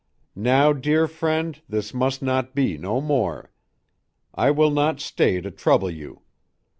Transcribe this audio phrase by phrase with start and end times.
[0.35, 3.51] Now dere frend this must not be no more.
[4.33, 6.23] I will not stay to trouble you.